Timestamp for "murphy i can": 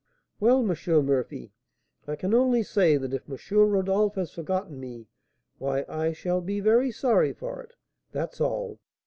1.05-2.33